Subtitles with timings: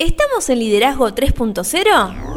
[0.00, 2.28] ¿Estamos en Liderazgo 3.0?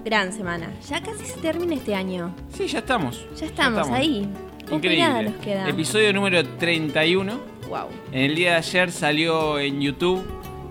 [0.04, 0.70] Gran semana.
[0.88, 2.34] Ya casi se termina este año.
[2.52, 3.24] Sí, ya estamos.
[3.38, 4.28] Ya estamos, ahí.
[4.68, 5.30] Poco y nada Increíble.
[5.30, 5.68] nos queda.
[5.68, 7.38] Episodio número 31.
[7.68, 7.86] Wow.
[8.12, 10.24] En el día de ayer salió en YouTube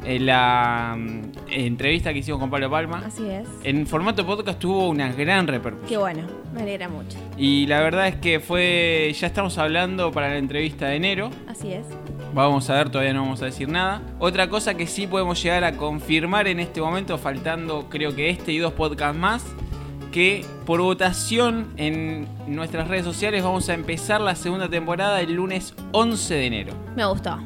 [0.05, 3.03] eh, la mm, entrevista que hicimos con Pablo Palma.
[3.05, 3.47] Así es.
[3.63, 6.01] En formato podcast tuvo una gran Qué repercusión.
[6.01, 6.23] bueno.
[6.53, 7.17] Me alegra mucho.
[7.37, 9.13] Y la verdad es que fue.
[9.17, 11.29] Ya estamos hablando para la entrevista de enero.
[11.47, 11.85] Así es.
[12.33, 14.01] Vamos a ver, todavía no vamos a decir nada.
[14.19, 18.51] Otra cosa que sí podemos llegar a confirmar en este momento, faltando creo que este
[18.51, 19.45] y dos podcasts más,
[20.11, 25.73] que por votación en nuestras redes sociales vamos a empezar la segunda temporada el lunes
[25.91, 26.73] 11 de enero.
[26.95, 27.39] Me gustó.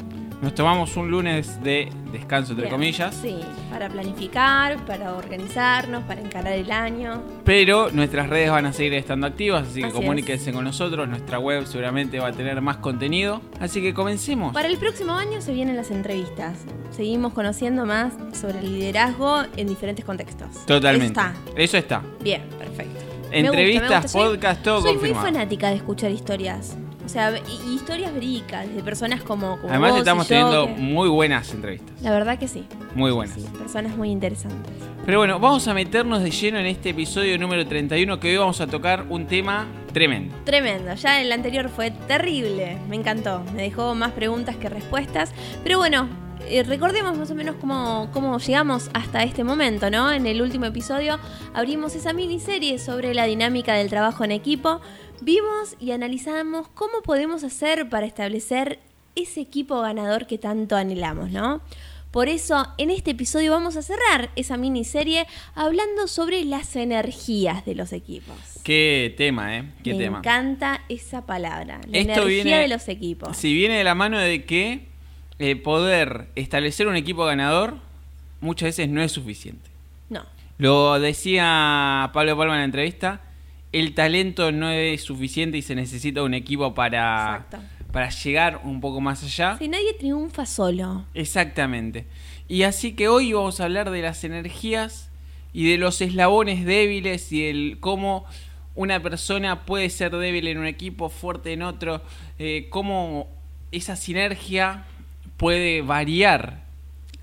[0.44, 2.75] Nos tomamos un lunes de descanso, entre Bien.
[2.75, 3.39] comillas, Sí,
[3.72, 7.23] para planificar, para organizarnos, para encarar el año.
[7.45, 11.08] pero nuestras redes van a seguir estando activas, así que Así comuníquense con nosotros.
[11.08, 13.41] Nuestra web seguramente va a tener más contenido.
[13.61, 14.53] Así que comencemos.
[14.53, 16.57] Para el próximo año se vienen las entrevistas.
[16.91, 20.66] Seguimos conociendo más sobre el liderazgo en diferentes contextos.
[20.66, 21.07] Totalmente.
[21.19, 21.33] Está.
[21.55, 22.02] Eso está.
[22.22, 23.00] Bien, perfecto.
[23.31, 24.07] Me gusta, Entrevistas, me gusta.
[24.09, 25.25] Soy- podcast, todo Soy confirmado.
[25.25, 26.75] muy fanática de escuchar historias.
[27.05, 30.65] O sea, y- historias verídicas de personas como, como Además vos y estamos yo, teniendo
[30.67, 32.01] que- muy buenas entrevistas.
[32.01, 32.63] La verdad que sí.
[32.95, 33.35] Muy buenas.
[33.35, 34.71] Sí, personas muy interesantes.
[35.05, 38.61] Pero bueno, vamos a meternos de lleno en este episodio número 31 que hoy vamos
[38.61, 40.33] a tocar un tema tremendo.
[40.45, 40.94] Tremendo.
[40.95, 42.78] Ya el anterior fue terrible.
[42.88, 43.44] Me encantó.
[43.53, 45.33] Me dejó más preguntas que respuestas.
[45.63, 46.07] Pero bueno,
[46.49, 50.11] eh, recordemos más o menos cómo, cómo llegamos hasta este momento, ¿no?
[50.11, 51.19] En el último episodio
[51.53, 54.81] abrimos esa miniserie sobre la dinámica del trabajo en equipo.
[55.21, 58.79] Vimos y analizamos cómo podemos hacer para establecer
[59.15, 61.61] ese equipo ganador que tanto anhelamos, ¿no?
[62.11, 65.25] Por eso, en este episodio vamos a cerrar esa miniserie
[65.55, 68.35] hablando sobre las energías de los equipos.
[68.63, 69.71] Qué tema, ¿eh?
[69.83, 70.17] Qué Me tema.
[70.19, 73.35] encanta esa palabra, la Esto energía viene- de los equipos.
[73.35, 74.92] Si viene de la mano de que
[75.39, 77.75] eh, poder establecer un equipo ganador
[78.41, 79.69] muchas veces no es suficiente.
[80.09, 80.23] No,
[80.57, 83.21] Lo decía Pablo Palma en la entrevista,
[83.72, 87.57] el talento no es suficiente y se necesita un equipo para, Exacto.
[87.91, 89.57] para llegar un poco más allá.
[89.57, 91.05] si nadie triunfa solo.
[91.13, 92.05] Exactamente.
[92.47, 95.09] Y así que hoy vamos a hablar de las energías
[95.53, 98.25] y de los eslabones débiles y el cómo
[98.75, 102.01] una persona puede ser débil en un equipo, fuerte en otro,
[102.39, 103.27] eh, cómo
[103.72, 104.85] esa sinergia
[105.38, 106.63] puede variar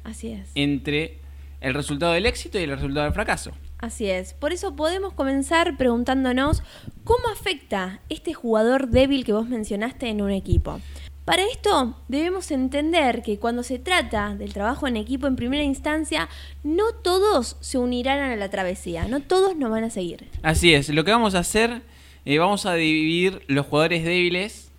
[0.04, 0.50] Así es.
[0.54, 1.18] entre
[1.60, 3.52] el resultado del éxito y el resultado del fracaso.
[3.78, 4.34] Así es.
[4.34, 6.62] Por eso podemos comenzar preguntándonos
[7.04, 10.80] cómo afecta este jugador débil que vos mencionaste en un equipo.
[11.24, 16.28] Para esto debemos entender que cuando se trata del trabajo en equipo en primera instancia,
[16.64, 20.28] no todos se unirán a la travesía, no todos nos van a seguir.
[20.42, 21.82] Así es, lo que vamos a hacer,
[22.24, 24.70] eh, vamos a dividir los jugadores débiles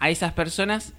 [0.00, 0.92] a esas personas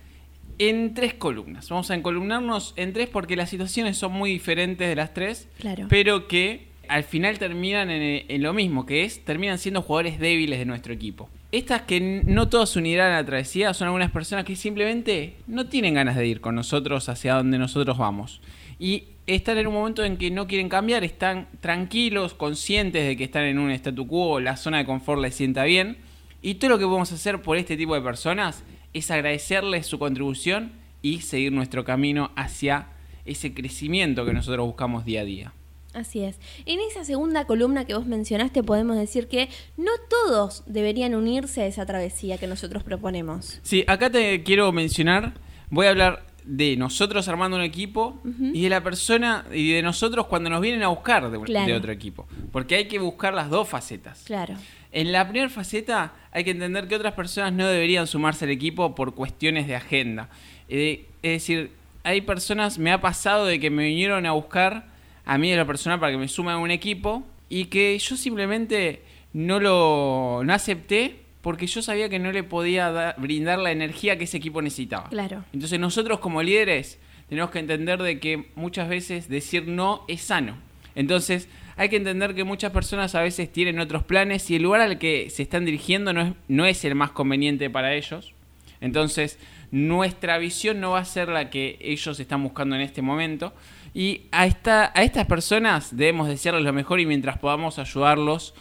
[0.59, 1.69] en tres columnas.
[1.69, 5.87] Vamos a encolumnarnos en tres porque las situaciones son muy diferentes de las tres, Claro.
[5.89, 10.59] pero que al final terminan en, en lo mismo, que es, terminan siendo jugadores débiles
[10.59, 11.29] de nuestro equipo.
[11.51, 15.67] Estas que no todos se unirán a la travesía son algunas personas que simplemente no
[15.67, 18.41] tienen ganas de ir con nosotros hacia donde nosotros vamos.
[18.79, 23.23] Y están en un momento en que no quieren cambiar, están tranquilos, conscientes de que
[23.23, 25.97] están en un statu quo, la zona de confort les sienta bien.
[26.43, 30.73] Y todo lo que podemos hacer por este tipo de personas es agradecerles su contribución
[31.01, 32.89] y seguir nuestro camino hacia
[33.25, 35.53] ese crecimiento que nosotros buscamos día a día.
[35.93, 36.39] Así es.
[36.65, 39.47] En esa segunda columna que vos mencionaste podemos decir que
[39.77, 43.59] no todos deberían unirse a esa travesía que nosotros proponemos.
[43.63, 45.33] Sí, acá te quiero mencionar,
[45.69, 48.19] voy a hablar de nosotros armando un equipo
[48.53, 51.67] y de la persona y de nosotros cuando nos vienen a buscar de, Claro.
[51.67, 52.27] de otro equipo.
[52.51, 54.23] Porque hay que buscar las dos facetas.
[54.25, 54.55] Claro.
[54.93, 58.95] En la primera faceta hay que entender que otras personas no deberían sumarse al equipo
[58.95, 60.29] por cuestiones de agenda.
[60.69, 61.71] Eh, es decir,
[62.03, 64.85] hay personas, me ha pasado de que me vinieron a buscar
[65.25, 68.15] a mí de la persona para que me sume a un equipo y que yo
[68.17, 69.01] simplemente
[69.33, 74.17] no lo no acepté porque yo sabía que no le podía da- brindar la energía
[74.17, 75.09] que ese equipo necesitaba.
[75.09, 75.43] Claro.
[75.53, 76.99] Entonces nosotros como líderes
[77.29, 80.55] tenemos que entender de que muchas veces decir no es sano.
[80.95, 84.81] Entonces, hay que entender que muchas personas a veces tienen otros planes y el lugar
[84.81, 88.33] al que se están dirigiendo no es, no es el más conveniente para ellos.
[88.81, 89.39] Entonces,
[89.71, 93.53] nuestra visión no va a ser la que ellos están buscando en este momento.
[93.93, 98.53] Y a, esta, a estas personas debemos desearles lo mejor y mientras podamos ayudarlos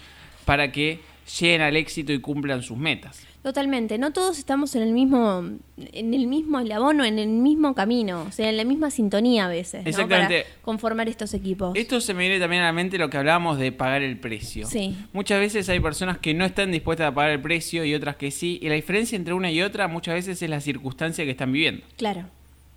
[0.45, 1.01] para que
[1.41, 3.27] lleguen al éxito y cumplan sus metas.
[3.43, 5.43] Totalmente, no todos estamos en el mismo,
[5.77, 9.47] en el mismo eslabón o en el mismo camino, o sea, en la misma sintonía
[9.47, 10.09] a veces, ¿no?
[10.09, 10.29] Para
[10.63, 11.73] conformar estos equipos.
[11.75, 14.69] Esto se me viene también a la mente lo que hablábamos de pagar el precio.
[14.69, 14.97] Sí.
[15.13, 18.31] Muchas veces hay personas que no están dispuestas a pagar el precio y otras que
[18.31, 21.51] sí, y la diferencia entre una y otra muchas veces es la circunstancia que están
[21.51, 21.85] viviendo.
[21.97, 22.27] Claro.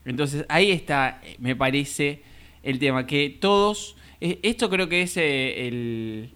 [0.03, 2.23] Entonces ahí está, me parece,
[2.63, 6.31] el tema, que todos, eh, esto creo que es eh, el,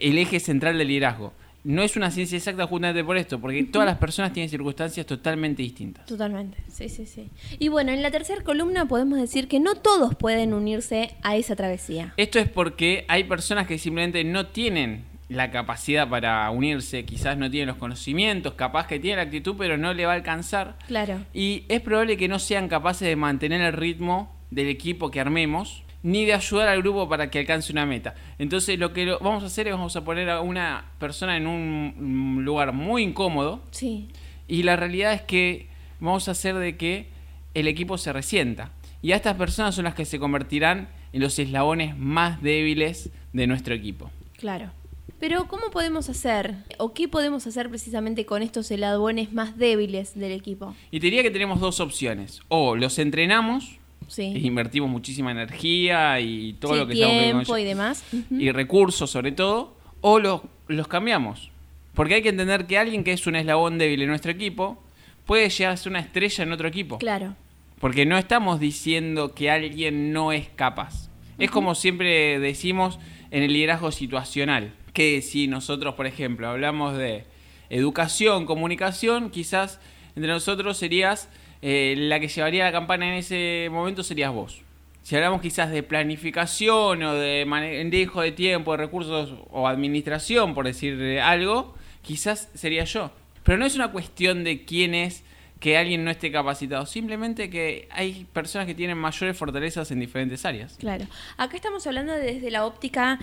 [0.00, 1.32] el eje central del liderazgo.
[1.64, 5.62] No es una ciencia exacta justamente por esto, porque todas las personas tienen circunstancias totalmente
[5.62, 6.06] distintas.
[6.06, 7.30] Totalmente, sí, sí, sí.
[7.60, 11.54] Y bueno, en la tercera columna podemos decir que no todos pueden unirse a esa
[11.54, 12.14] travesía.
[12.16, 17.50] Esto es porque hay personas que simplemente no tienen la capacidad para unirse, quizás no
[17.50, 20.76] tienen los conocimientos, capaz que tienen la actitud, pero no le va a alcanzar.
[20.86, 21.20] Claro.
[21.32, 25.81] Y es probable que no sean capaces de mantener el ritmo del equipo que armemos,
[26.02, 28.14] ni de ayudar al grupo para que alcance una meta.
[28.38, 31.46] Entonces lo que lo- vamos a hacer es vamos a poner a una persona en
[31.46, 34.08] un lugar muy incómodo Sí,
[34.48, 35.68] y la realidad es que
[36.00, 37.06] vamos a hacer de que
[37.54, 38.72] el equipo se resienta.
[39.02, 43.46] Y a estas personas son las que se convertirán en los eslabones más débiles de
[43.46, 44.10] nuestro equipo.
[44.38, 44.70] claro.
[45.18, 50.32] Pero ¿cómo podemos hacer o qué podemos hacer precisamente con estos heladones más débiles del
[50.32, 50.74] equipo?
[50.90, 52.40] Y te diría que tenemos dos opciones.
[52.48, 53.78] O los entrenamos,
[54.08, 54.32] Sí.
[54.42, 58.04] invertimos muchísima energía y todo Sí, lo que tiempo y demás.
[58.30, 61.50] Y recursos sobre todo, o los, los cambiamos.
[61.94, 64.82] Porque hay que entender que alguien que es un eslabón débil en nuestro equipo
[65.26, 66.98] puede llegar a ser una estrella en otro equipo.
[66.98, 67.36] Claro.
[67.80, 71.08] Porque no estamos diciendo que alguien no es capaz.
[71.38, 72.98] Es como siempre decimos
[73.30, 77.24] en el liderazgo situacional, que si nosotros, por ejemplo, hablamos de
[77.70, 79.80] educación, comunicación, quizás
[80.14, 81.28] entre nosotros serías
[81.62, 84.60] eh, la que llevaría la campana en ese momento serías vos.
[85.02, 90.66] Si hablamos quizás de planificación o de manejo de tiempo, de recursos o administración, por
[90.66, 93.10] decir algo, quizás sería yo.
[93.42, 95.24] Pero no es una cuestión de quién es
[95.58, 100.44] que alguien no esté capacitado, simplemente que hay personas que tienen mayores fortalezas en diferentes
[100.44, 100.76] áreas.
[100.78, 101.06] Claro.
[101.36, 103.20] Acá estamos hablando desde la óptica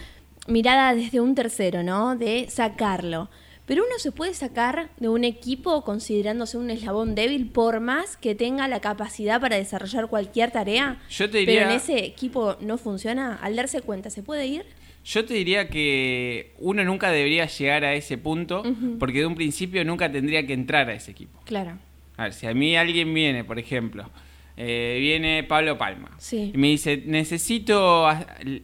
[0.47, 2.15] mirada desde un tercero, ¿no?
[2.15, 3.29] De sacarlo.
[3.69, 8.33] Pero uno se puede sacar de un equipo considerándose un eslabón débil por más que
[8.33, 10.97] tenga la capacidad para desarrollar cualquier tarea.
[11.07, 13.35] Yo te diría- Pero en ese equipo no funciona.
[13.35, 14.65] Al darse cuenta, ¿se puede ir?
[15.05, 18.63] Yo te diría que uno nunca debería llegar a ese punto,
[18.97, 21.39] porque de un principio nunca tendría que entrar a ese equipo.
[21.45, 21.77] Claro.
[22.17, 24.09] A ver, si a mí alguien viene, por ejemplo,
[24.57, 26.51] eh, viene Pablo Palma Sí.
[26.53, 28.07] y me dice, necesito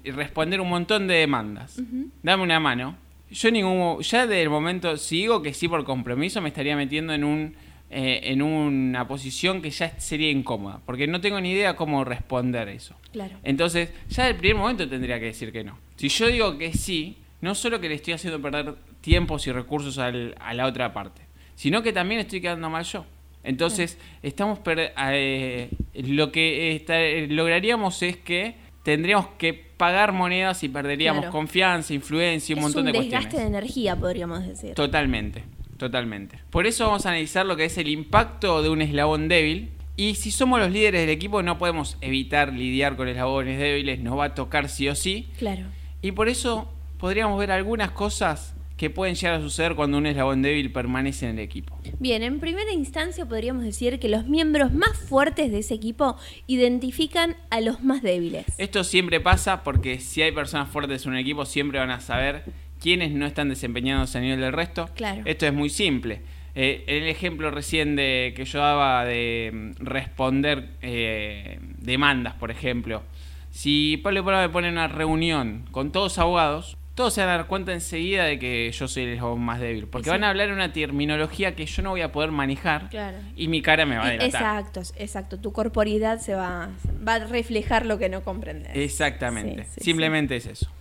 [0.04, 1.80] responder un montón de demandas,
[2.24, 2.98] dame una mano.
[3.36, 7.24] Yo ningún, ya del momento, si digo que sí por compromiso, me estaría metiendo en
[7.24, 7.56] un
[7.92, 12.68] eh, en una posición que ya sería incómoda, porque no tengo ni idea cómo responder
[12.70, 12.96] eso.
[13.12, 13.38] Claro.
[13.44, 15.78] Entonces, ya del primer momento tendría que decir que no.
[15.96, 19.98] Si yo digo que sí, no solo que le estoy haciendo perder tiempos y recursos
[20.00, 21.22] al- a la otra parte,
[21.56, 23.06] sino que también estoy quedando mal yo.
[23.44, 27.00] Entonces, estamos per- eh, lo que esta-
[27.30, 28.56] lograríamos es que
[28.86, 31.32] tendríamos que pagar monedas y perderíamos Claro.
[31.34, 33.52] confianza, influencia y un es montón un de desgaste cuestiones.
[33.52, 34.74] de energía, podríamos decir.
[34.76, 35.44] Totalmente,
[35.78, 36.40] totalmente.
[36.52, 39.72] Por eso vamos a analizar lo que es el impacto de un eslabón débil.
[39.98, 44.18] Y si somos los líderes del equipo no podemos evitar lidiar con eslabones débiles, nos
[44.20, 45.30] va a tocar sí o sí.
[45.40, 45.64] Claro.
[46.02, 50.42] Y por eso podríamos ver algunas cosas que pueden llegar a suceder cuando un eslabón
[50.42, 51.80] débil permanece en el equipo.
[52.00, 56.18] Bien, en primera instancia podríamos decir que los miembros más fuertes de ese equipo
[56.48, 58.46] identifican a los más débiles.
[58.58, 62.44] Esto siempre pasa porque si hay personas fuertes en un equipo siempre van a saber
[62.80, 64.90] quiénes no están desempeñándose a nivel del resto.
[64.96, 65.22] Claro.
[65.26, 66.22] Esto es muy simple.
[66.54, 73.04] Eh, el ejemplo recién de, que yo daba de mm, responder eh, demandas, por ejemplo.
[73.52, 77.38] Si Pablo Pablo me pone en una reunión con todos abogados, todos se van a
[77.38, 79.86] dar cuenta enseguida de que yo soy el eslabón más débil.
[79.88, 80.10] Porque Sí.
[80.12, 83.18] van a hablar una terminología que yo no voy a poder manejar Claro.
[83.36, 84.28] y mi cara me va a delatar.
[84.64, 85.38] Exacto, exacto.
[85.40, 86.70] Tu corporidad se va,
[87.08, 88.72] va a reflejar lo que no comprendes.
[88.76, 89.66] Exactamente.
[89.66, 90.72] Sí, sí, Simplemente es eso.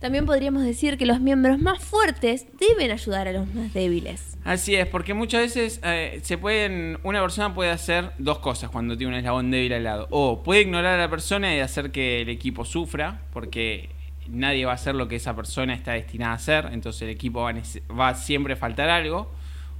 [0.00, 4.38] También podríamos decir que los miembros más fuertes deben ayudar a los más débiles.
[4.44, 8.96] Así es, porque muchas veces eh, se pueden, una persona puede hacer dos cosas cuando
[8.96, 10.06] tiene un eslabón débil al lado.
[10.10, 13.90] O puede ignorar a la persona y hacer que el equipo sufra, porque
[14.30, 17.42] nadie va a hacer lo que esa persona está destinada a hacer, entonces el equipo
[17.42, 19.30] va a, va a siempre faltar algo.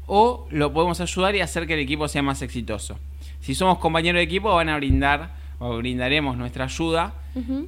[0.06, 2.98] O lo podemos ayudar y hacer que el equipo sea más exitoso.
[3.40, 7.14] Si somos compañeros de equipo van a brindar o brindaremos nuestra ayuda,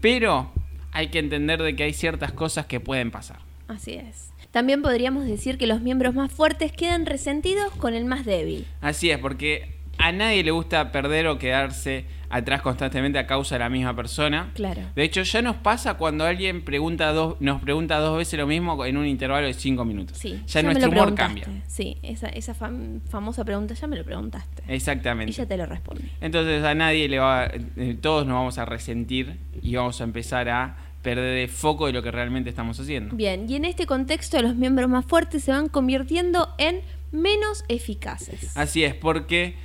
[0.00, 0.50] pero
[0.92, 3.38] hay que entender de que hay ciertas cosas que pueden pasar.
[3.68, 4.30] Así es.
[4.50, 8.66] También podríamos decir que los miembros más fuertes quedan resentidos con el más débil.
[8.80, 13.58] Así es, porque a nadie le gusta perder o quedarse atrás constantemente a causa de
[13.58, 14.50] la misma persona.
[14.54, 14.82] Claro.
[14.94, 18.84] De hecho, ya nos pasa cuando alguien pregunta dos, nos pregunta dos veces lo mismo
[18.86, 20.16] en un intervalo de cinco minutos.
[20.16, 21.46] Sí, ya, nuestro humor cambia.
[21.66, 24.62] Sí, esa, esa fam- famosa pregunta ya me lo preguntaste.
[24.68, 25.32] Y Exactamente.
[25.32, 26.04] ya te lo respondí.
[26.20, 30.48] Entonces a nadie le va, eh, todos nos vamos a resentir y vamos a empezar
[30.48, 33.16] a perder el foco de lo que realmente estamos haciendo.
[33.16, 38.56] Bien, y en este contexto los miembros más fuertes se van convirtiendo en menos eficaces.
[38.56, 39.56] Así es, porque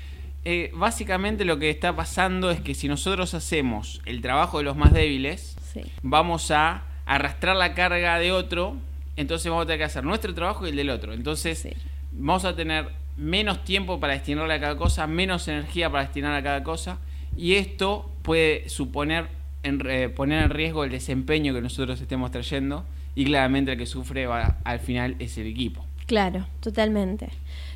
[0.45, 4.77] eh, básicamente lo que está pasando es que si nosotros hacemos el trabajo de los
[4.77, 8.77] más débiles, Sí, vamos a arrastrar la carga de otro,
[9.17, 11.11] entonces vamos a tener que hacer nuestro trabajo y el del otro.
[11.13, 11.69] Entonces sí.
[12.13, 16.41] vamos a tener menos tiempo para destinarle a cada cosa, menos energía para destinar a
[16.43, 16.99] cada cosa,
[17.35, 19.27] y esto puede suponer
[19.63, 22.85] en, eh, poner en riesgo el desempeño que nosotros estemos trayendo,
[23.15, 25.85] y claramente el que sufre va- al final es el equipo.
[26.05, 27.29] Claro, totalmente.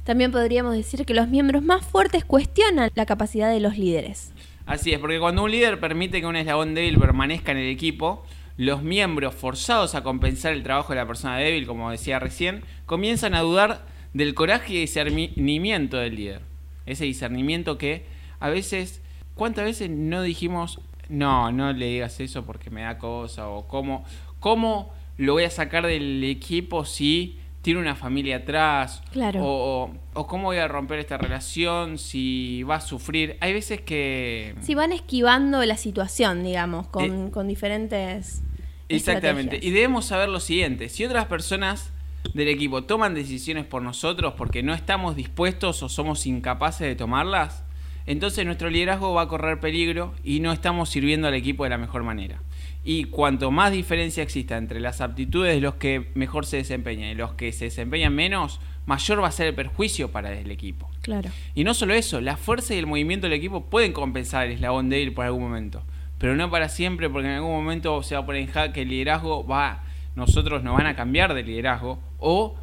[0.09, 4.33] También podríamos decir que los miembros más fuertes cuestionan la capacidad de los líderes.
[4.65, 8.25] Así es, porque cuando un líder permite que un eslabón débil permanezca en el equipo,
[8.57, 13.35] los miembros forzados a compensar el trabajo de la persona débil, como decía recién, comienzan
[13.35, 13.85] a dudar
[14.15, 16.41] del coraje y discernimiento del líder.
[16.87, 18.07] Ese discernimiento que
[18.39, 19.03] a veces,
[19.35, 23.47] ¿cuántas veces no dijimos, no, no le digas eso porque me da cosa?
[23.47, 24.05] O cómo,
[24.39, 29.01] cómo lo voy a sacar del equipo si tiene una familia atrás?
[29.11, 29.43] Claro.
[29.43, 33.37] O, o- o cómo voy a romper esta relación si va a sufrir.
[33.41, 34.55] Hay veces que...
[34.61, 38.41] Si van esquivando la situación, digamos, con, Eh, con diferentes.
[38.87, 39.59] Exactamente.
[39.61, 41.91] Y debemos saber lo siguiente, si otras personas
[42.33, 47.63] del equipo toman decisiones por nosotros porque no estamos dispuestos o somos incapaces de tomarlas,
[48.07, 51.77] entonces nuestro liderazgo va a correr peligro y no estamos sirviendo al equipo de la
[51.77, 52.41] mejor manera.
[52.83, 57.15] Y cuanto más diferencia exista entre las aptitudes de los que mejor se desempeñan y
[57.15, 60.89] los que se desempeñan menos, mayor va a ser el perjuicio para el equipo.
[61.01, 61.29] Claro.
[61.55, 64.89] Y no solo eso, la fuerza y el movimiento del equipo pueden compensar el eslabón
[64.89, 65.83] débil por algún momento.
[66.17, 68.89] Pero no para siempre, porque en algún momento se va a poner en jaque el
[68.89, 69.83] liderazgo, va,
[70.15, 72.55] nosotros nos van a cambiar de liderazgo, o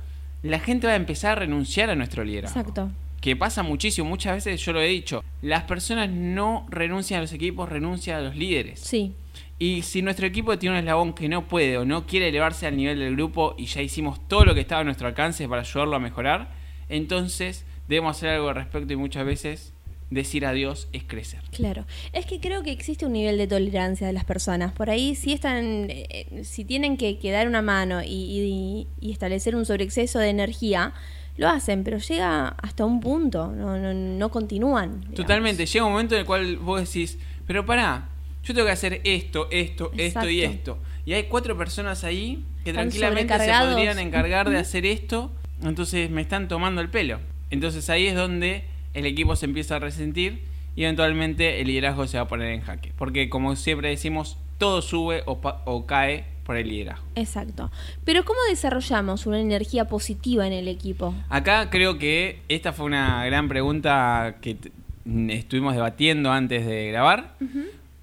[0.42, 2.58] la gente va a empezar a renunciar a nuestro liderazgo.
[2.61, 2.90] Exacto.
[3.26, 7.33] Que pasa muchísimo, muchas veces yo lo he dicho, las personas no renuncian a los
[7.33, 8.78] equipos, renuncian a los líderes.
[8.78, 9.14] Sí.
[9.59, 12.76] Y si nuestro equipo tiene un eslabón que no puede o no quiere elevarse al
[12.76, 15.97] nivel del grupo y ya hicimos todo lo que estaba a nuestro alcance para ayudarlo
[15.97, 16.52] a mejorar,
[16.88, 19.73] entonces debemos hacer algo al respecto y muchas veces
[20.09, 21.40] decir adiós es crecer.
[21.50, 24.71] Claro, es que creo que existe un nivel de tolerancia de las personas.
[24.71, 29.11] Por ahí, si están, eh, si tienen que, que dar una mano y, y- y
[29.11, 30.95] establecer un sobreexceso de energía,
[31.37, 35.00] lo hacen, pero llega hasta un punto, no, no, no continúan.
[35.00, 35.14] digamos.
[35.16, 38.09] Totalmente, llega un momento en el cual vos decís, pero pará,
[38.43, 40.78] yo tengo que hacer esto, esto, esto y esto.
[41.05, 45.31] Y hay cuatro personas ahí que Están tranquilamente se podrían encargar de hacer esto,
[45.62, 47.21] entonces me están tomando el pelo.
[47.50, 48.64] Entonces ahí es donde
[48.95, 50.43] el equipo se empieza a resentir
[50.75, 52.93] y eventualmente el liderazgo se va a poner en jaque.
[52.97, 57.05] Porque como siempre decimos, todo sube o, o cae por el liderazgo.
[57.17, 57.71] Exacto.
[58.05, 61.12] Pero ¿cómo desarrollamos una energía positiva en el equipo?
[61.29, 64.57] Acá creo que esta fue una gran pregunta que
[65.29, 67.35] estuvimos debatiendo antes de grabar.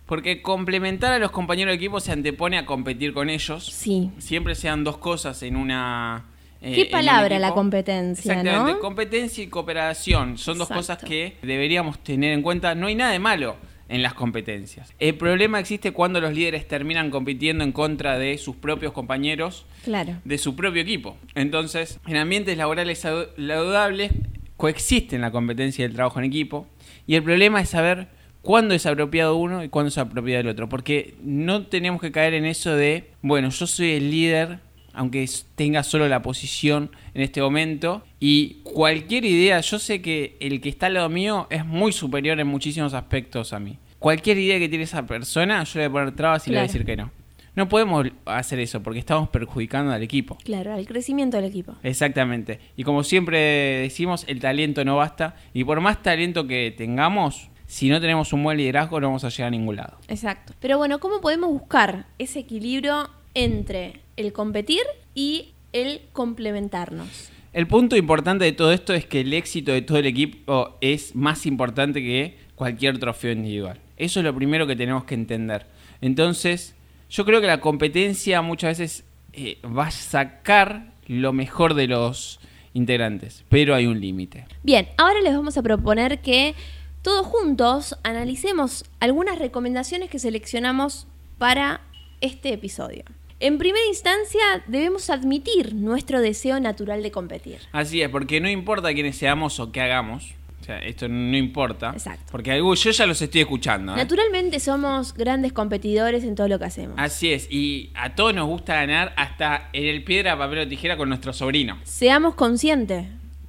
[0.06, 3.66] Porque complementar a los compañeros de equipo se antepone a competir con ellos.
[3.66, 4.12] Sí.
[4.20, 6.26] Siempre sean dos cosas en una.
[6.62, 8.80] eh, ¿Qué palabra la competencia, Exactamente, no?
[8.80, 10.96] competencia y cooperación son dos Exacto.
[10.98, 12.76] cosas que deberíamos tener en cuenta.
[12.76, 13.56] No hay nada de malo
[13.90, 14.94] en las competencias.
[15.00, 20.16] El problema existe cuando los líderes terminan compitiendo en contra de sus propios compañeros Claro.
[20.24, 21.18] de su propio equipo.
[21.36, 23.06] Entonces, en ambientes laborales
[23.38, 24.12] laudables
[24.58, 26.68] coexisten la competencia y el trabajo en equipo.
[27.08, 28.08] Y el problema es saber
[28.42, 30.70] cuándo es apropiado uno y cuándo es apropiado el otro.
[30.70, 34.60] Porque no tenemos que caer en eso de, bueno, yo soy el líder,
[34.94, 38.04] aunque tenga solo la posición en este momento.
[38.20, 42.40] Y cualquier idea, yo sé que el que está al lado mío es muy superior
[42.40, 43.78] en muchísimos aspectos a mí.
[44.00, 46.66] Cualquier idea que tiene esa persona, yo le voy a poner trabas y le voy
[46.66, 47.12] a decir que no.
[47.56, 50.38] No podemos hacer eso porque estamos perjudicando al equipo.
[50.44, 51.76] Claro, al crecimiento del equipo.
[51.84, 52.60] Exactamente.
[52.76, 55.36] Y como siempre decimos, el talento no basta.
[55.54, 59.30] Y por más talento que tengamos, si no tenemos un buen liderazgo, no vamos a
[59.30, 59.98] llegar a ningún lado.
[60.08, 60.54] Exacto.
[60.60, 64.82] Pero bueno, ¿cómo podemos buscar ese equilibrio entre el competir
[65.16, 67.32] y el complementarnos?
[67.54, 71.16] El punto importante de todo esto es que el éxito de todo el equipo es
[71.16, 73.80] más importante que cualquier trofeo individual.
[73.98, 75.68] Eso es lo primero que tenemos que entender.
[76.02, 76.76] Entonces,
[77.10, 79.04] yo creo que la competencia muchas veces
[79.34, 82.40] eh, va a sacar lo mejor de los
[82.74, 84.46] integrantes, pero hay un límite.
[84.64, 86.56] Bien, ahora les vamos a proponer que
[87.04, 91.06] todos juntos analicemos algunas recomendaciones que seleccionamos
[91.38, 91.82] para
[92.22, 93.04] este episodio.
[93.44, 97.58] En primera instancia, debemos admitir nuestro deseo natural de competir.
[97.74, 100.34] Así es, porque no importa quiénes seamos o qué hagamos.
[100.62, 101.90] O sea, esto no importa.
[101.90, 102.24] Exacto.
[102.32, 103.92] Porque yo ya los estoy escuchando.
[103.92, 103.98] ¿eh?
[103.98, 106.96] Naturalmente somos grandes competidores en todo lo que hacemos.
[106.98, 110.96] Así es, y a todos nos gusta ganar hasta en el piedra, papel o tijera
[110.96, 111.80] con nuestro sobrino.
[111.84, 113.08] Seamos conscientes.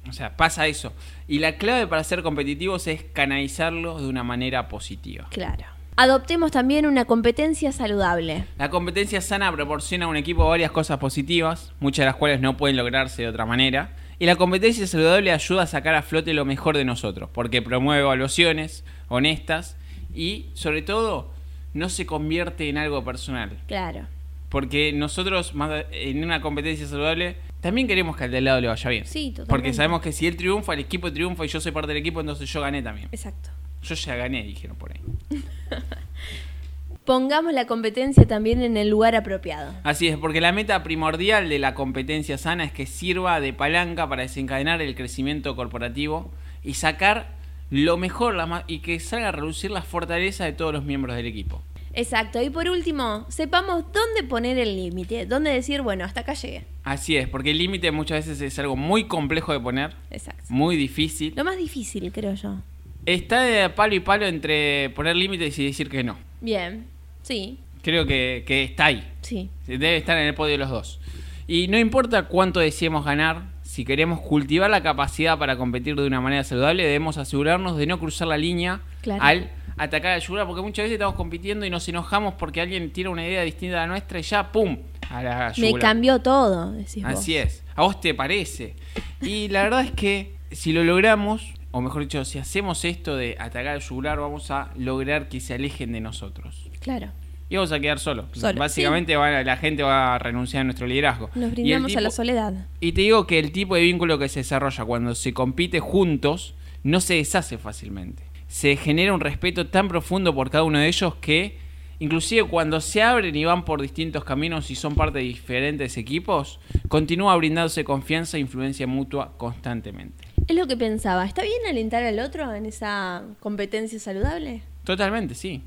[0.09, 0.91] O sea, pasa eso.
[1.25, 5.29] Y la clave para ser competitivos es canalizarlo de una manera positiva.
[5.31, 5.74] Claro.
[5.97, 8.43] Adoptemos también una competencia saludable.
[8.57, 12.57] La competencia sana proporciona a un equipo varias cosas positivas, muchas de las cuales no
[12.57, 13.91] pueden lograrse de otra manera.
[14.19, 18.01] Y la competencia saludable ayuda a sacar a flote lo mejor de nosotros, porque promueve
[18.01, 19.77] evaluaciones honestas
[20.13, 21.31] y, sobre todo,
[21.73, 23.57] no se convierte en algo personal.
[23.65, 24.07] Claro.
[24.49, 28.67] Porque nosotros, más en una competencia saludable, también queremos que al de al lado le
[28.67, 29.05] vaya bien.
[29.05, 29.49] Sí, totalmente.
[29.49, 32.19] Porque sabemos que si él triunfa, el equipo triunfa y yo soy parte del equipo,
[32.19, 33.07] entonces yo gané también.
[33.13, 33.49] Exacto.
[33.81, 34.99] Yo ya gané, dijeron por ahí.
[37.05, 39.73] Pongamos la competencia también en el lugar apropiado.
[39.83, 44.09] Así es, porque la meta primordial de la competencia sana es que sirva de palanca
[44.09, 46.31] para desencadenar el crecimiento corporativo
[46.63, 47.35] y sacar
[47.69, 51.61] lo mejor y que salga a reducir la fortaleza de todos los miembros del equipo.
[51.93, 52.41] Exacto.
[52.41, 55.25] Y por último, sepamos dónde poner el límite.
[55.25, 56.65] Dónde decir, bueno, hasta acá llegué.
[56.83, 60.43] Así es, porque el límite muchas veces es algo muy complejo de poner, Exacto.
[60.49, 61.33] muy difícil.
[61.35, 62.57] Lo más difícil, creo yo.
[63.05, 66.17] Está de palo y palo entre poner límites y decir que no.
[66.41, 66.85] Bien.
[67.21, 67.59] Sí.
[67.81, 69.07] Creo que, que está ahí.
[69.21, 69.49] Sí.
[69.67, 70.99] Debe estar en el podio de los dos.
[71.47, 76.19] Y no importa cuánto deseemos ganar, si queremos cultivar la capacidad para competir de una
[76.21, 79.21] manera saludable, debemos asegurarnos de no cruzar la línea Claro.
[79.23, 83.09] al atacar al yugular, porque muchas veces estamos compitiendo y nos enojamos porque alguien tiene
[83.11, 84.77] una idea distinta a la nuestra y ya, ¡pum!
[85.11, 85.81] A la Me yugular.
[85.81, 87.13] cambió todo, decís vos.
[87.13, 87.63] Así es.
[87.75, 88.75] A vos te parece.
[89.21, 93.35] Y la verdad es que si lo logramos, o mejor dicho, si hacemos esto de
[93.37, 96.69] atacar al yugular, vamos a lograr que se alejen de nosotros.
[96.79, 97.09] Claro.
[97.49, 98.27] Y vamos a quedar solos.
[98.31, 101.29] Solo, Básicamente van la gente va a renunciar a nuestro liderazgo.
[101.35, 102.53] Nos brindamos a la soledad.
[102.79, 106.55] Y te digo que el tipo de vínculo que se desarrolla cuando se compite juntos
[106.83, 108.23] no se deshace fácilmente.
[108.47, 111.57] Se genera un respeto tan profundo por cada uno de ellos que
[111.99, 116.61] inclusive cuando se abren y van por distintos caminos y son parte de diferentes equipos,
[116.87, 120.24] continúa brindándose confianza e influencia mutua constantemente.
[120.47, 121.25] Es lo que pensaba.
[121.25, 124.61] ¿Está bien alentar al otro en esa competencia saludable?
[124.83, 125.63] Totalmente, sí.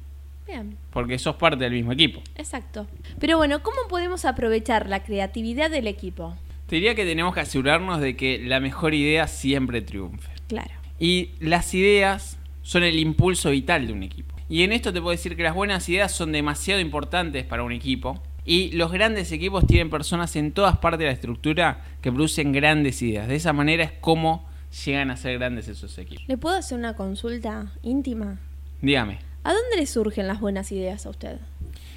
[0.47, 0.77] Bien.
[0.93, 2.23] Porque sos parte del mismo equipo.
[2.37, 2.87] Exacto.
[3.19, 6.37] Pero bueno, ¿cómo podemos aprovechar la creatividad del equipo?
[6.67, 10.31] Te diría que tenemos que asegurarnos de que la mejor idea siempre triunfe.
[10.47, 10.71] Claro.
[10.99, 14.37] Y las ideas son el impulso vital de un equipo.
[14.49, 17.73] Y en esto te puedo decir que las buenas ideas son demasiado importantes para un
[17.73, 18.23] equipo.
[18.45, 23.03] Y los grandes equipos tienen personas en todas partes de la estructura que producen grandes
[23.03, 23.29] ideas.
[23.29, 24.48] De esa manera es como
[24.85, 26.25] llegan a ser grandes esos equipos.
[26.27, 28.39] ¿Le puedo hacer una consulta íntima?
[28.81, 29.19] Dígame.
[29.45, 31.39] ¿A dónde le surgen las buenas ideas a usted?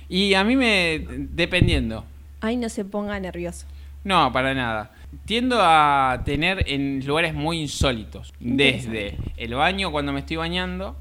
[0.07, 1.05] Y a mí me...
[1.31, 2.05] dependiendo.
[2.39, 3.65] Ay, no se ponga nervioso.
[4.03, 4.91] No, para nada.
[5.25, 8.33] Tiendo a tener en lugares muy insólitos.
[8.39, 10.95] Desde el baño cuando me estoy bañando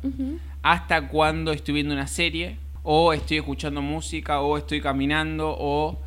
[0.62, 5.98] hasta cuando estoy viendo una serie o estoy escuchando música o estoy caminando o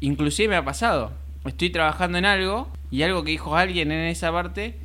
[0.00, 1.12] inclusive me ha pasado.
[1.44, 4.78] Estoy trabajando en algo y algo que dijo alguien en esa parte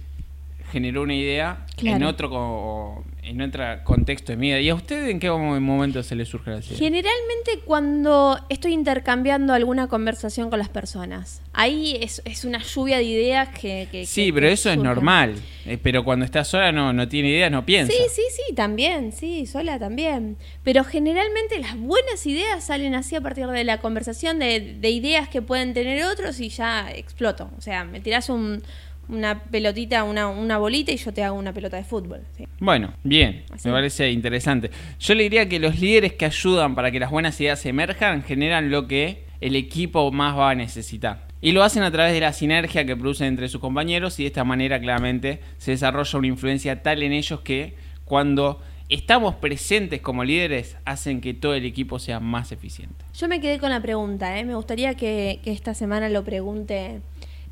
[0.73, 4.59] generó una idea en otro en otro contexto de mi vida.
[4.59, 6.77] ¿Y a usted en qué momento se le surge la idea?
[6.77, 11.41] Generalmente cuando estoy intercambiando alguna conversación con las personas.
[11.53, 13.87] Ahí es, es una lluvia de ideas que...
[13.89, 15.35] que- Sí, que- pero que eso es normal.
[15.65, 17.93] Eh, pero cuando está sola no, no tiene ideas, no piensa.
[17.93, 20.35] Sí, sí, sí, también, sí, sola también.
[20.65, 25.29] Pero generalmente las buenas ideas salen así a partir de la conversación, de, de ideas
[25.29, 27.49] que pueden tener otros y ya exploto.
[27.57, 28.61] O sea, me tirás un-
[29.09, 32.21] una pelotita, una, una bolita y yo te hago una pelota de fútbol.
[32.37, 32.45] sí.
[32.59, 33.67] Bueno, bien, Así.
[33.67, 34.71] me parece interesante.
[34.99, 38.71] Yo le diría que los líderes que ayudan para que las buenas ideas emerjan generan
[38.71, 41.27] lo que el equipo más va a necesitar.
[41.41, 44.27] Y lo hacen a través de la sinergia que producen entre sus compañeros y de
[44.27, 50.23] esta manera claramente se desarrolla una influencia tal en ellos que cuando estamos presentes como
[50.23, 52.95] líderes hacen que todo el equipo sea más eficiente.
[53.13, 54.45] Yo me quedé con la pregunta, ¿eh?
[54.45, 57.01] me gustaría que, que esta semana lo pregunte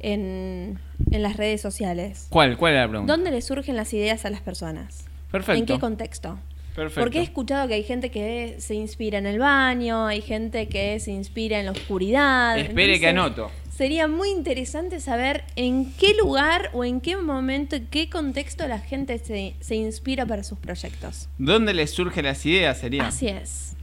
[0.02, 0.80] en,
[1.12, 2.28] en las redes sociales.
[2.30, 2.58] ¿Cuál?
[2.58, 3.14] ¿Cuál era la pregunta?
[3.14, 5.06] ¿Dónde le surgen las ideas a las personas?
[5.32, 5.60] Perfecto.
[5.60, 6.40] ¿En qué contexto?
[6.76, 7.02] Perfecto.
[7.02, 11.00] Porque he escuchado que hay gente que se inspira en el baño, hay gente que
[11.00, 12.58] se inspira en la oscuridad.
[12.58, 13.52] Espere que anoto.
[13.76, 18.80] Sería muy interesante saber en qué lugar o en qué momento, en qué contexto la
[18.80, 21.30] gente se, se inspira para sus proyectos.
[21.38, 22.78] ¿Dónde les surgen las ideas?
[22.78, 23.08] Sería.
[23.08, 23.74] Así es.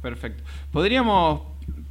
[0.00, 0.44] Perfecto.
[0.70, 1.42] ¿Podríamos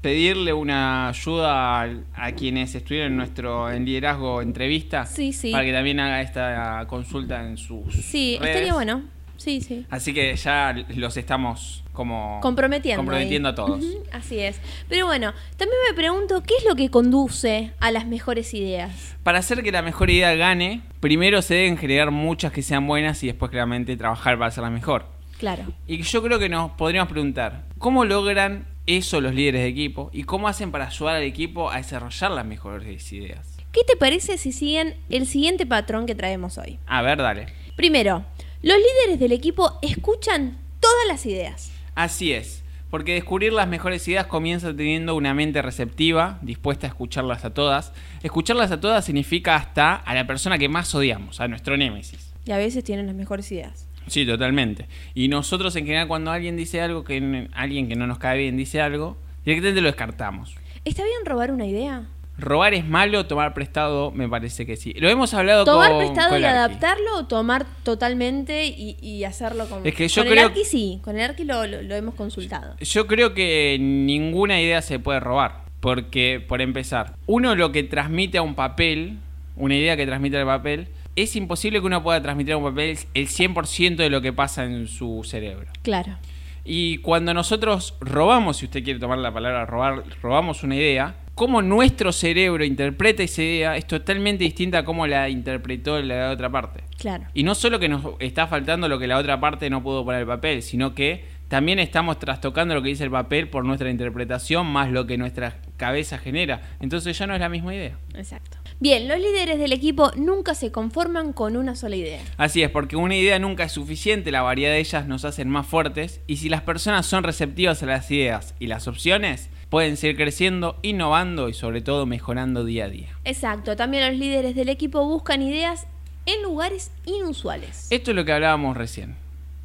[0.02, 5.06] pedirle una ayuda a, a quienes estuvieron en nuestro en liderazgo entrevista?
[5.06, 5.52] Sí, sí.
[5.52, 8.56] Para que también haga esta consulta en sus Sí, redes.
[8.56, 9.04] estaría bueno.
[9.38, 9.86] Sí, sí.
[9.92, 13.86] Así que ya los estamos como comprometiendo, comprometiendo a todos.
[14.12, 14.60] así es.
[14.90, 19.16] Pero bueno, también me pregunto, ¿qué es lo que conduce a las mejores ideas?
[19.22, 23.24] Para hacer que la mejor idea gane, primero se deben generar muchas que sean buenas
[23.24, 25.06] y después claramente trabajar para hacerlas mejor.
[25.38, 25.66] Claro.
[25.86, 30.10] Y yo creo que nos podríamos preguntar, ¿cómo logran eso los líderes de equipo?
[30.13, 33.58] ¿Y cómo hacen para ayudar al equipo a desarrollar las mejores ideas?
[33.71, 36.80] ¿Qué te parece si siguen el siguiente patrón que traemos hoy?
[36.88, 37.47] A ver, dale.
[37.76, 38.26] Primero,
[38.63, 41.71] los líderes del equipo escuchan todas las ideas.
[41.93, 47.45] Así es, porque descubrir las mejores ideas comienza teniendo una mente receptiva, dispuesta a escucharlas
[47.45, 47.91] a todas.
[48.23, 52.34] Escucharlas a todas significa hasta a la persona que más odiamos, a nuestro némesis.
[52.45, 53.87] Y a veces tienen las mejores ideas.
[54.08, 54.88] Sí, totalmente.
[55.13, 58.58] Y nosotros en general cuando alguien dice algo, que alguien que no nos cae bien
[58.58, 60.56] dice algo, directamente lo descartamos.
[60.86, 62.08] ¿Está bien robar una idea?
[62.38, 63.26] ¿Robar es malo?
[63.26, 64.93] Tomar prestado me parece que sí.
[64.93, 69.86] Lo hemos hablado ¿Tomar con prestado y adaptarlo o tomar totalmente y, hacerlo como...
[69.86, 70.43] Es que yo con creo...
[70.46, 72.76] el Arqui sí, con el Arqui lo, hemos consultado.
[72.80, 75.65] Yo creo que ninguna idea se puede robar.
[75.80, 79.17] Porque, por empezar, uno lo que transmite a un papel,
[79.56, 82.97] una idea que transmite al papel, es imposible que uno pueda transmitir a un papel
[83.13, 85.67] el 100% de lo que pasa en su cerebro.
[85.82, 86.17] Claro.
[86.63, 91.62] Y cuando nosotros robamos, si usted quiere tomar la palabra robar, robamos una idea, cómo
[91.62, 96.84] nuestro cerebro interpreta esa idea es totalmente distinta a cómo la interpretó la otra parte.
[96.97, 97.25] Claro.
[97.34, 100.21] Y no solo que nos está faltando lo que la otra parte no pudo poner
[100.21, 104.67] el papel, sino que también estamos trastocando lo que dice el papel por nuestra interpretación
[104.67, 106.62] más lo que nuestra cabeza genera.
[106.82, 107.97] Entonces ya no es la misma idea.
[108.15, 108.57] Exacto.
[108.80, 112.22] Bien, los líderes del equipo nunca se conforman con una sola idea.
[112.38, 115.66] Así es, porque una idea nunca es suficiente, la variedad de ellas nos hacen más
[115.66, 120.16] fuertes y si las personas son receptivas a las ideas y las opciones, pueden seguir
[120.16, 123.10] creciendo, innovando y sobre todo mejorando día a día.
[123.24, 125.88] Exacto, también los líderes del equipo buscan ideas
[126.28, 127.88] en lugares inusuales.
[127.90, 129.16] Esto es lo que hablábamos recién.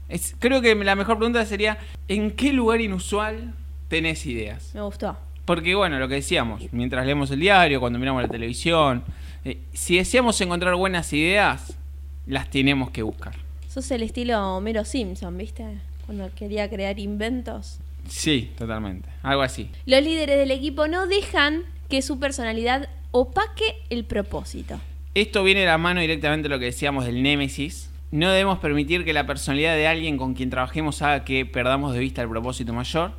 [0.08, 1.76] Es, creo que la mejor pregunta sería,
[2.08, 3.52] ¿en qué lugar inusual
[3.88, 4.70] tenés ideas?
[4.74, 5.18] Me gustó.
[5.44, 9.02] Porque bueno, lo que decíamos, mientras leemos el diario, cuando miramos la televisión,
[9.44, 11.76] eh, si deseamos encontrar buenas ideas,
[12.26, 13.34] las tenemos que buscar.
[13.68, 15.64] Sos el estilo Homero Simpson, ¿viste?
[16.06, 17.78] Cuando quería crear inventos.
[18.08, 19.08] Sí, totalmente.
[19.22, 19.70] Algo así.
[19.86, 24.78] Los líderes del equipo no dejan que su personalidad opaque el propósito.
[25.14, 27.90] Esto viene de la mano directamente de lo que decíamos del némesis.
[28.10, 32.00] No debemos permitir que la personalidad de alguien con quien trabajemos haga que perdamos de
[32.00, 33.12] vista el propósito mayor,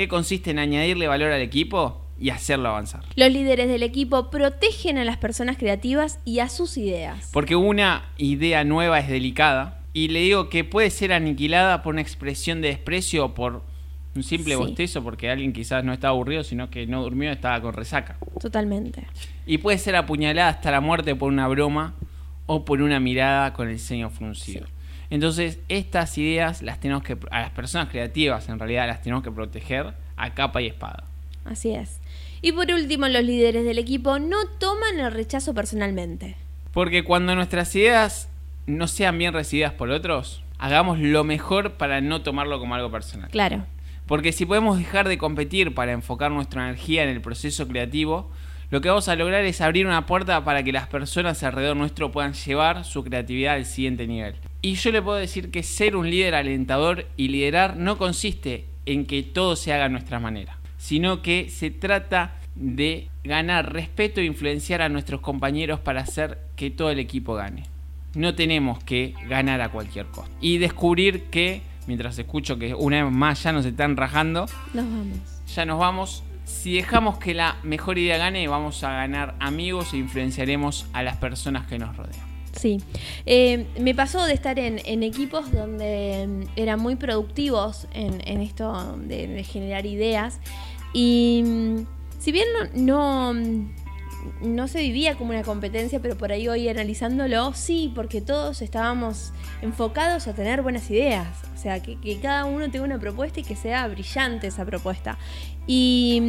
[0.00, 3.04] que consiste en añadirle valor al equipo y hacerlo avanzar.
[3.16, 7.28] Los líderes del equipo protegen a las personas creativas y a sus ideas.
[7.34, 12.00] Porque una idea nueva es delicada y le digo que puede ser aniquilada por una
[12.00, 13.62] expresión de desprecio o por
[14.16, 17.74] un simple bostezo porque alguien quizás no estaba aburrido, sino que no durmió, estaba con
[17.74, 18.16] resaca.
[18.40, 19.06] Totalmente.
[19.44, 21.92] Y puede ser apuñalada hasta la muerte por una broma
[22.46, 24.66] o por una mirada con el ceño fruncido.
[25.10, 29.30] Entonces, estas ideas las tenemos que, a las personas creativas en realidad las tenemos que
[29.30, 31.04] proteger a capa y espada.
[31.44, 31.98] Así es.
[32.42, 36.36] Y por último, los líderes del equipo no toman el rechazo personalmente.
[36.72, 38.28] Porque cuando nuestras ideas
[38.66, 43.30] no sean bien recibidas por otros, hagamos lo mejor para no tomarlo como algo personal.
[43.30, 43.66] Claro.
[44.06, 48.30] Porque si podemos dejar de competir para enfocar nuestra energía en el proceso creativo,
[48.70, 52.12] lo que vamos a lograr es abrir una puerta para que las personas alrededor nuestro
[52.12, 54.36] puedan llevar su creatividad al siguiente nivel.
[54.62, 59.06] Y yo le puedo decir que ser un líder alentador y liderar no consiste en
[59.06, 64.24] que todo se haga a nuestra manera, sino que se trata de ganar respeto e
[64.24, 67.64] influenciar a nuestros compañeros para hacer que todo el equipo gane.
[68.14, 70.34] No tenemos que ganar a cualquier costo.
[70.40, 74.46] Y descubrir que mientras escucho que una vez más ya nos están rajando.
[74.74, 75.18] Nos vamos.
[75.54, 76.22] Ya nos vamos.
[76.44, 81.16] Si dejamos que la mejor idea gane, vamos a ganar amigos e influenciaremos a las
[81.16, 82.29] personas que nos rodean.
[82.60, 82.78] Sí,
[83.24, 89.42] eh, me pasó de estar en, equipos donde mm, eran muy productivos en, esto de,
[89.44, 90.40] generar ideas
[90.92, 91.86] y mm,
[92.18, 93.32] si bien no,
[94.42, 99.32] no se vivía como una competencia, pero por ahí hoy analizándolo, sí, porque todos estábamos
[99.62, 101.28] enfocados a tener buenas ideas.
[101.54, 105.16] O sea, que, cada uno tenga una propuesta y que sea brillante esa propuesta.
[105.66, 106.20] Y,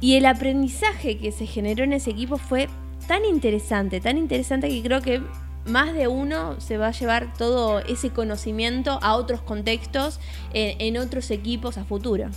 [0.00, 2.70] y el aprendizaje que se generó en ese equipo fue
[3.06, 5.20] tan interesante, tan interesante que creo que
[5.66, 10.20] más de uno se va a llevar todo ese conocimiento a otros contextos,
[10.52, 12.28] en, en otros equipos a futuro.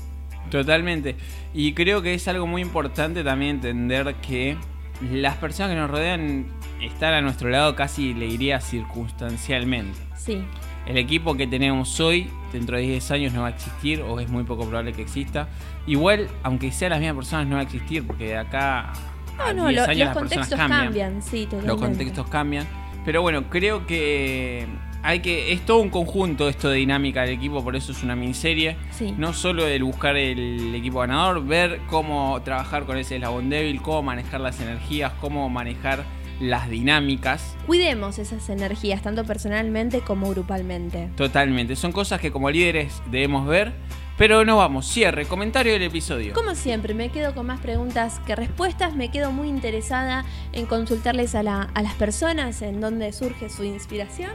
[0.49, 1.15] Totalmente.
[1.53, 4.57] Y creo que es algo muy importante también entender que
[5.01, 6.45] las personas que nos rodean
[6.81, 9.97] están a nuestro lado casi, le diría, circunstancialmente.
[10.17, 10.43] Sí.
[10.85, 14.29] El equipo que tenemos hoy, dentro de 10 años, no va a existir o es
[14.29, 15.47] muy poco probable que exista.
[15.87, 18.93] Igual, aunque sean las mismas personas, no va a existir porque de acá
[19.39, 20.83] a 10 años los las contextos cambian.
[20.83, 22.67] cambian sí, los contextos cambian.
[23.05, 24.65] Pero bueno, creo que
[25.03, 25.53] hay que.
[25.53, 28.77] Es todo un conjunto esto de dinámica del equipo, por eso es una miniserie.
[28.91, 29.13] Sí.
[29.17, 34.01] No solo el buscar el equipo ganador, ver cómo trabajar con ese eslabón débil, cómo
[34.01, 36.03] manejar las energías, cómo manejar
[36.39, 37.55] las dinámicas.
[37.65, 41.09] Cuidemos esas energías, tanto personalmente como grupalmente.
[41.15, 41.75] Totalmente.
[41.75, 43.73] Son cosas que como líderes debemos ver.
[44.17, 46.33] Pero no vamos, cierre, comentario del episodio.
[46.33, 48.95] Como siempre, me quedo con más preguntas que respuestas.
[48.95, 50.23] Me quedo muy interesada
[50.53, 54.31] en consultarles a, la- a las personas en dónde surge su inspiración.